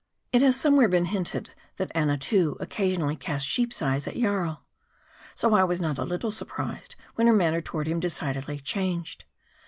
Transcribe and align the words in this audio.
It 0.31 0.41
has 0.41 0.59
somewhere 0.59 0.87
been 0.87 1.05
hinted, 1.05 1.53
that 1.77 1.91
Annatoo 1.93 2.57
occasionally 2.59 3.15
cast 3.15 3.47
sheep's 3.47 3.83
eyes 3.83 4.07
at 4.07 4.17
Jarl. 4.17 4.63
So 5.35 5.53
I 5.53 5.63
was 5.63 5.79
not 5.79 5.99
a 5.99 6.03
little 6.05 6.31
surprised 6.31 6.95
when 7.13 7.27
her 7.27 7.33
manner 7.33 7.61
toward 7.61 7.85
him 7.87 7.99
decidedly 7.99 8.59
changed. 8.59 9.25